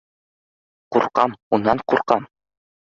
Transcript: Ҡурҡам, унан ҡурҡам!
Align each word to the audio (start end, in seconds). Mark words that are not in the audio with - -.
Ҡурҡам, 0.97 1.37
унан 1.59 1.87
ҡурҡам! 1.95 2.29